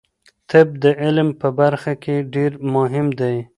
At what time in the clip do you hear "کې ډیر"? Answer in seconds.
2.03-2.51